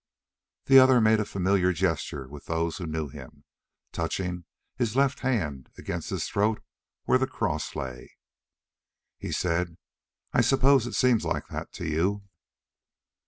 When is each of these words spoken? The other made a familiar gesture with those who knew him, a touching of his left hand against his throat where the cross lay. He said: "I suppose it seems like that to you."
The 0.65 0.79
other 0.79 0.99
made 0.99 1.19
a 1.19 1.25
familiar 1.25 1.71
gesture 1.73 2.27
with 2.27 2.45
those 2.45 2.77
who 2.79 2.87
knew 2.87 3.09
him, 3.09 3.43
a 3.93 3.95
touching 3.95 4.35
of 4.37 4.43
his 4.75 4.95
left 4.95 5.19
hand 5.19 5.69
against 5.77 6.09
his 6.09 6.27
throat 6.27 6.59
where 7.03 7.19
the 7.19 7.27
cross 7.27 7.75
lay. 7.75 8.17
He 9.19 9.31
said: 9.31 9.77
"I 10.33 10.41
suppose 10.41 10.87
it 10.87 10.95
seems 10.95 11.23
like 11.23 11.49
that 11.49 11.71
to 11.73 11.85
you." 11.85 12.23